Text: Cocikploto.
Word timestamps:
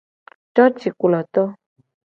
Cocikploto. 0.55 1.43